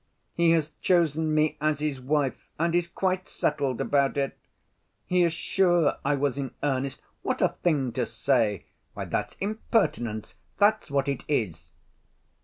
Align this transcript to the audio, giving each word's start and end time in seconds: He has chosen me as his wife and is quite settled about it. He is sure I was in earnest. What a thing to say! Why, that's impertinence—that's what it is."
He 0.33 0.49
has 0.49 0.71
chosen 0.81 1.31
me 1.35 1.59
as 1.61 1.79
his 1.79 2.01
wife 2.01 2.35
and 2.57 2.73
is 2.73 2.87
quite 2.87 3.27
settled 3.27 3.79
about 3.79 4.17
it. 4.17 4.35
He 5.05 5.21
is 5.21 5.31
sure 5.31 5.97
I 6.03 6.15
was 6.15 6.39
in 6.39 6.55
earnest. 6.63 7.03
What 7.21 7.39
a 7.39 7.49
thing 7.61 7.91
to 7.91 8.07
say! 8.07 8.65
Why, 8.95 9.05
that's 9.05 9.35
impertinence—that's 9.39 10.89
what 10.89 11.07
it 11.07 11.23
is." 11.27 11.69